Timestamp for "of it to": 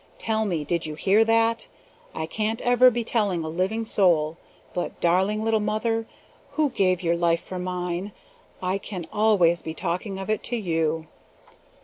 10.17-10.55